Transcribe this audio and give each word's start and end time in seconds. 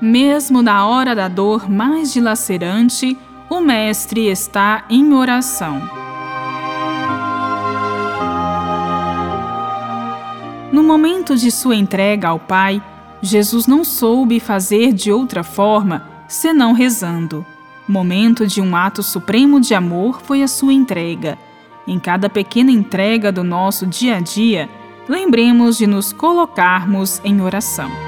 mesmo 0.00 0.62
na 0.62 0.86
hora 0.86 1.14
da 1.14 1.28
dor 1.28 1.68
mais 1.68 2.12
dilacerante, 2.12 3.16
o 3.50 3.60
Mestre 3.60 4.26
está 4.28 4.84
em 4.88 5.12
oração. 5.12 5.80
No 10.70 10.82
momento 10.82 11.34
de 11.36 11.50
sua 11.50 11.74
entrega 11.74 12.28
ao 12.28 12.38
Pai, 12.38 12.82
Jesus 13.20 13.66
não 13.66 13.82
soube 13.82 14.38
fazer 14.38 14.92
de 14.92 15.10
outra 15.10 15.42
forma 15.42 16.06
senão 16.28 16.72
rezando. 16.72 17.44
Momento 17.88 18.46
de 18.46 18.60
um 18.60 18.76
ato 18.76 19.02
supremo 19.02 19.60
de 19.60 19.74
amor 19.74 20.20
foi 20.22 20.42
a 20.42 20.48
sua 20.48 20.72
entrega. 20.72 21.38
Em 21.86 21.98
cada 21.98 22.28
pequena 22.28 22.70
entrega 22.70 23.32
do 23.32 23.42
nosso 23.42 23.86
dia 23.86 24.18
a 24.18 24.20
dia, 24.20 24.68
lembremos 25.08 25.78
de 25.78 25.86
nos 25.86 26.12
colocarmos 26.12 27.18
em 27.24 27.40
oração. 27.40 28.07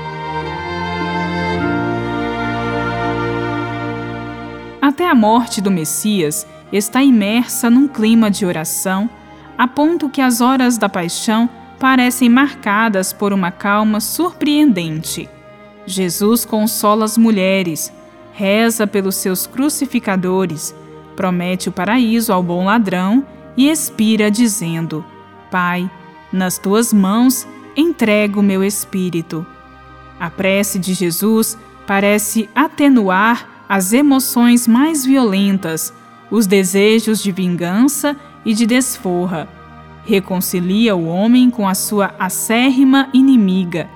Até 4.91 5.09
a 5.09 5.15
morte 5.15 5.61
do 5.61 5.71
Messias 5.71 6.45
está 6.73 7.01
imersa 7.01 7.71
num 7.71 7.87
clima 7.87 8.29
de 8.29 8.45
oração, 8.45 9.09
a 9.57 9.69
ponto 9.69 10.09
que 10.09 10.21
as 10.21 10.41
horas 10.41 10.77
da 10.77 10.89
paixão 10.89 11.49
parecem 11.79 12.29
marcadas 12.29 13.13
por 13.13 13.33
uma 13.33 13.53
calma 13.53 14.01
surpreendente. 14.01 15.29
Jesus 15.87 16.45
consola 16.45 17.05
as 17.05 17.17
mulheres, 17.17 17.93
reza 18.33 18.85
pelos 18.85 19.15
seus 19.15 19.47
crucificadores, 19.47 20.75
promete 21.15 21.69
o 21.69 21.73
paraíso 21.73 22.33
ao 22.33 22.43
bom 22.43 22.65
ladrão 22.65 23.25
e 23.57 23.71
expira 23.71 24.29
dizendo: 24.29 25.05
Pai, 25.53 25.89
nas 26.33 26.59
tuas 26.59 26.93
mãos 26.93 27.47
entrego 27.77 28.43
meu 28.43 28.65
espírito. 28.65 29.47
A 30.19 30.29
prece 30.29 30.81
de 30.81 30.95
Jesus 30.95 31.57
parece 31.87 32.51
atenuar 32.57 33.50
as 33.71 33.93
emoções 33.93 34.67
mais 34.67 35.05
violentas, 35.05 35.95
os 36.29 36.45
desejos 36.45 37.23
de 37.23 37.31
vingança 37.31 38.17
e 38.45 38.53
de 38.53 38.67
desforra. 38.67 39.49
Reconcilia 40.05 40.97
o 40.97 41.07
homem 41.07 41.49
com 41.51 41.69
a 41.69 41.75
sua 41.77 42.13
acérrima 42.19 43.09
inimiga. 43.15 43.89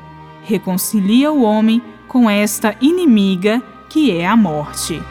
Reconcilia 0.45 1.33
o 1.33 1.43
homem 1.43 1.83
com 2.07 2.31
esta 2.31 2.77
inimiga 2.81 3.61
que 3.89 4.13
é 4.13 4.25
a 4.25 4.37
morte. 4.37 5.03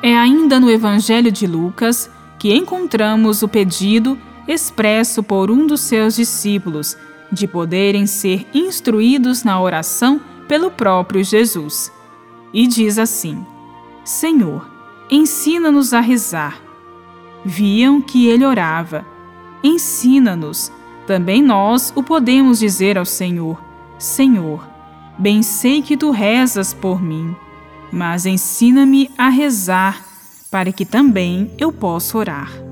É 0.00 0.16
ainda 0.16 0.60
no 0.60 0.70
Evangelho 0.70 1.32
de 1.32 1.48
Lucas 1.48 2.08
que 2.38 2.54
encontramos 2.54 3.42
o 3.42 3.48
pedido 3.48 4.16
expresso 4.46 5.20
por 5.20 5.50
um 5.50 5.66
dos 5.66 5.80
seus 5.80 6.14
discípulos 6.14 6.96
de 7.30 7.46
poderem 7.46 8.06
ser 8.06 8.46
instruídos 8.54 9.44
na 9.44 9.60
oração 9.60 10.20
pelo 10.46 10.70
próprio 10.70 11.22
Jesus. 11.22 11.92
E 12.52 12.66
diz 12.66 12.98
assim: 12.98 13.44
Senhor, 14.04 14.68
ensina-nos 15.10 15.92
a 15.92 16.00
rezar. 16.00 16.60
Viam 17.44 18.00
que 18.00 18.26
ele 18.26 18.44
orava. 18.44 19.04
Ensina-nos. 19.62 20.72
Também 21.06 21.42
nós 21.42 21.92
o 21.96 22.02
podemos 22.02 22.58
dizer 22.58 22.98
ao 22.98 23.04
Senhor: 23.04 23.62
Senhor, 23.98 24.66
bem 25.18 25.42
sei 25.42 25.82
que 25.82 25.96
tu 25.96 26.10
rezas 26.10 26.72
por 26.72 27.02
mim, 27.02 27.34
mas 27.92 28.26
ensina-me 28.26 29.10
a 29.16 29.28
rezar, 29.28 30.04
para 30.50 30.72
que 30.72 30.84
também 30.84 31.50
eu 31.58 31.72
possa 31.72 32.16
orar. 32.16 32.67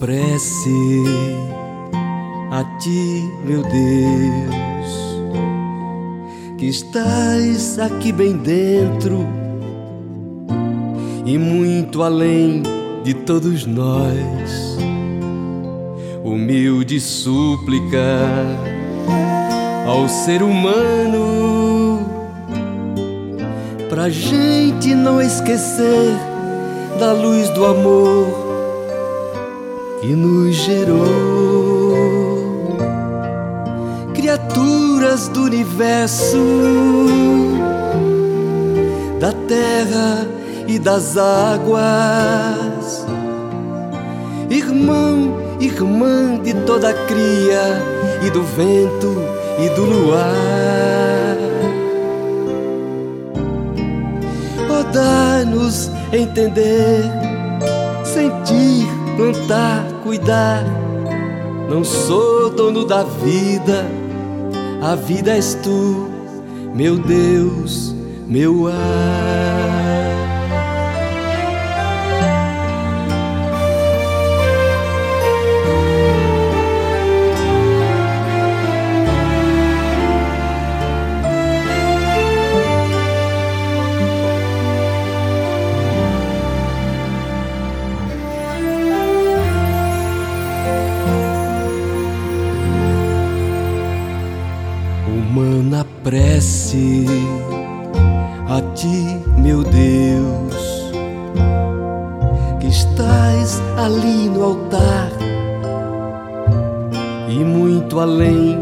Prece 0.00 1.04
a 2.50 2.64
ti, 2.78 3.30
meu 3.44 3.62
Deus, 3.62 4.90
que 6.56 6.66
estás 6.66 7.78
aqui 7.78 8.10
bem 8.10 8.36
dentro 8.38 9.39
e 11.24 11.38
muito 11.38 12.02
além 12.02 12.62
de 13.02 13.14
todos 13.14 13.66
nós. 13.66 14.78
Humilde 16.22 17.00
súplica 17.00 17.98
ao 19.86 20.08
ser 20.08 20.42
humano, 20.42 22.06
pra 23.88 24.08
gente 24.08 24.94
não 24.94 25.20
esquecer 25.20 26.16
da 26.98 27.12
luz 27.12 27.48
do 27.50 27.66
amor 27.66 28.26
que 30.00 30.14
nos 30.14 30.54
gerou, 30.54 31.08
criaturas 34.14 35.28
do 35.28 35.42
universo, 35.42 36.38
da 39.18 39.32
terra 39.32 40.28
e 40.70 40.78
das 40.78 41.16
águas, 41.16 43.04
irmão, 44.48 45.36
irmã 45.58 46.38
de 46.40 46.54
toda 46.64 46.94
cria 47.08 47.82
e 48.24 48.30
do 48.30 48.44
vento 48.44 49.16
e 49.58 49.68
do 49.70 49.84
luar. 49.84 51.36
Oh, 54.70 54.84
dá-nos 54.92 55.90
entender, 56.12 57.02
sentir, 58.04 58.86
plantar, 59.16 59.84
cuidar. 60.04 60.64
Não 61.68 61.82
sou 61.82 62.48
dono 62.48 62.84
da 62.84 63.02
vida, 63.02 63.84
a 64.80 64.94
vida 64.94 65.32
és 65.32 65.54
tu, 65.64 66.08
meu 66.72 66.96
Deus, 66.96 67.92
meu 68.28 68.68
ar. 68.68 69.69
Humana 95.10 95.84
prece 96.04 97.04
a 98.48 98.60
ti, 98.74 99.20
meu 99.36 99.64
Deus, 99.64 100.92
que 102.60 102.68
estás 102.68 103.60
ali 103.76 104.28
no 104.28 104.44
altar 104.44 105.10
e 107.28 107.44
muito 107.44 107.98
além 107.98 108.58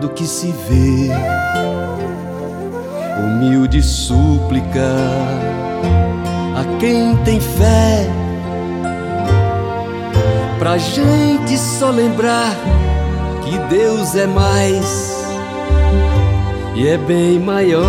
do 0.00 0.08
que 0.08 0.26
se 0.26 0.52
vê. 0.68 1.10
Humilde 3.18 3.80
súplica 3.82 4.96
a 6.56 6.78
quem 6.78 7.16
tem 7.18 7.40
fé, 7.40 8.08
pra 10.58 10.78
gente 10.78 11.56
só 11.56 11.90
lembrar 11.90 12.54
que 13.42 13.56
Deus 13.74 14.14
é 14.16 14.26
mais 14.26 15.15
e 16.74 16.88
é 16.88 16.98
bem 16.98 17.38
maior 17.38 17.84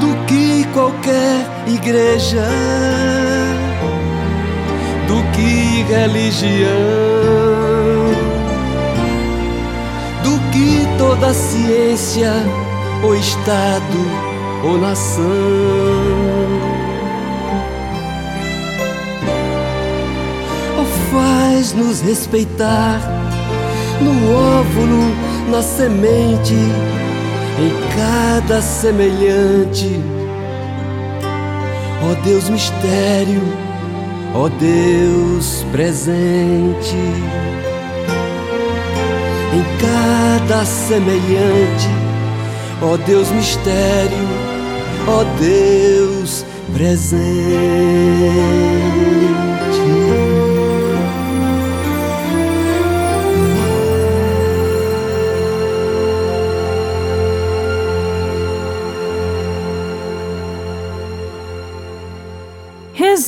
do 0.00 0.26
que 0.26 0.66
igreja 1.66 2.46
do 5.08 5.22
que 5.32 5.82
religião, 5.90 6.68
do 10.22 10.38
que 10.52 10.86
toda 10.98 11.32
ciência 11.32 12.30
ou 13.02 13.16
Estado 13.16 14.28
ou 14.64 14.76
nação. 14.76 15.24
Ou 20.76 20.84
faz-nos 21.10 22.02
respeitar 22.02 23.00
no 24.00 24.12
óvulo, 24.60 25.14
na 25.50 25.62
semente, 25.62 26.54
em 26.54 27.72
cada 27.96 28.60
semelhante. 28.62 30.00
Ó 32.02 32.14
Deus 32.24 32.48
mistério, 32.48 33.42
ó 34.34 34.48
Deus 34.48 35.64
presente, 35.72 36.96
em 39.52 39.64
cada 39.80 40.64
semelhante, 40.64 41.88
ó 42.80 42.96
Deus 42.96 43.30
mistério, 43.32 44.28
ó 45.08 45.24
Deus 45.40 46.44
presente. 46.72 47.18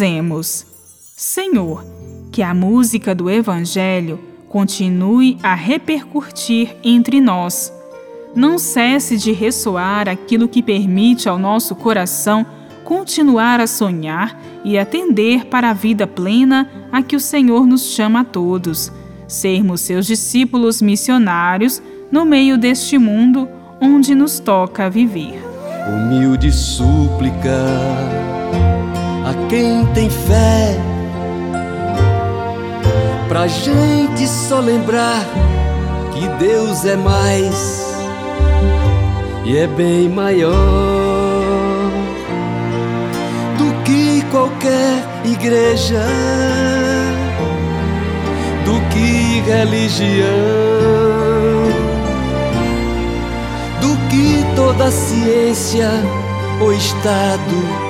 Rezemos. 0.00 0.64
Senhor, 1.14 1.84
que 2.32 2.42
a 2.42 2.54
música 2.54 3.14
do 3.14 3.28
Evangelho 3.28 4.18
continue 4.48 5.36
a 5.42 5.54
repercutir 5.54 6.74
entre 6.82 7.20
nós. 7.20 7.70
Não 8.34 8.58
cesse 8.58 9.18
de 9.18 9.30
ressoar 9.32 10.08
aquilo 10.08 10.48
que 10.48 10.62
permite 10.62 11.28
ao 11.28 11.38
nosso 11.38 11.74
coração 11.74 12.46
continuar 12.82 13.60
a 13.60 13.66
sonhar 13.66 14.40
e 14.64 14.78
atender 14.78 15.44
para 15.44 15.68
a 15.68 15.74
vida 15.74 16.06
plena 16.06 16.70
a 16.90 17.02
que 17.02 17.14
o 17.14 17.20
Senhor 17.20 17.66
nos 17.66 17.92
chama 17.92 18.20
a 18.20 18.24
todos, 18.24 18.90
sermos 19.28 19.82
seus 19.82 20.06
discípulos 20.06 20.80
missionários 20.80 21.82
no 22.10 22.24
meio 22.24 22.56
deste 22.56 22.96
mundo 22.96 23.46
onde 23.78 24.14
nos 24.14 24.40
toca 24.40 24.88
viver. 24.88 25.44
Humilde 25.86 26.50
súplica 26.50 28.39
a 29.30 29.48
quem 29.48 29.86
tem 29.94 30.10
fé. 30.10 30.76
Pra 33.28 33.46
gente 33.46 34.26
só 34.26 34.58
lembrar 34.58 35.24
que 36.12 36.26
Deus 36.44 36.84
é 36.84 36.96
mais 36.96 37.86
e 39.44 39.56
é 39.56 39.68
bem 39.68 40.08
maior 40.08 40.50
do 43.56 43.72
que 43.84 44.22
qualquer 44.32 45.04
igreja, 45.24 46.04
do 48.64 48.80
que 48.90 49.40
religião, 49.48 50.26
do 53.80 53.96
que 54.08 54.44
toda 54.56 54.90
ciência 54.90 55.88
ou 56.60 56.72
Estado 56.72 57.89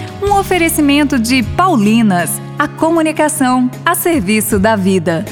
um 0.31 0.39
oferecimento 0.39 1.19
de 1.19 1.43
Paulinas, 1.43 2.41
a 2.57 2.65
comunicação 2.65 3.69
a 3.85 3.93
serviço 3.93 4.57
da 4.57 4.77
vida. 4.77 5.25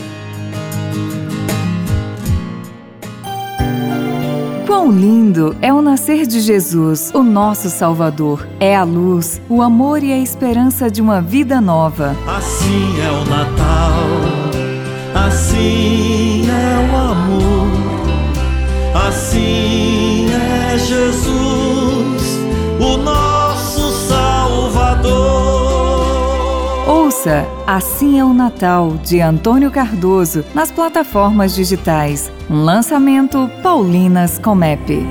Quão 4.68 4.92
lindo 4.92 5.56
é 5.62 5.74
o 5.74 5.82
nascer 5.82 6.28
de 6.28 6.42
Jesus, 6.42 7.12
o 7.14 7.24
nosso 7.24 7.70
Salvador. 7.70 8.46
É 8.60 8.76
a 8.76 8.84
luz, 8.84 9.42
o 9.48 9.62
amor 9.62 10.04
e 10.04 10.12
a 10.12 10.18
esperança 10.18 10.92
de 10.92 11.02
uma 11.02 11.22
vida 11.22 11.62
nova. 11.62 12.14
Assim 12.28 13.02
é 13.02 13.10
o 13.10 13.24
Natal, 13.26 13.94
assim 15.28 16.46
é 16.50 16.92
o 16.92 16.98
amor, 16.98 17.72
assim 19.08 20.28
é 20.34 20.78
Jesus, 20.78 21.69
Ouça 26.88 27.48
Assim 27.68 28.20
é 28.20 28.26
o 28.26 28.34
Natal, 28.34 28.98
de 29.04 29.22
Antônio 29.22 29.70
Cardoso, 29.70 30.44
nas 30.56 30.72
plataformas 30.72 31.54
digitais. 31.54 32.32
Lançamento 32.50 33.50
Paulinas 33.62 34.40
Comep. 34.40 35.06